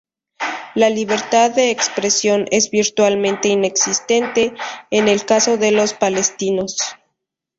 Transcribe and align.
La 0.73 0.89
libertad 0.89 1.51
de 1.51 1.69
expresión 1.69 2.47
es 2.49 2.71
"virtualmente 2.71 3.49
inexistente" 3.49 4.55
en 4.89 5.07
el 5.07 5.27
caso 5.27 5.57
de 5.57 5.69
los 5.71 5.93
palestinos. 5.93 6.75